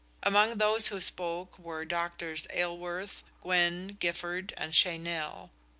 [0.23, 5.51] Among those who spoke were Doctors Ailworth, Gwyn, Gifford and Cheynell.